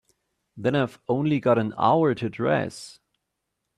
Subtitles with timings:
[0.57, 2.99] Then I've only got an hour to dress.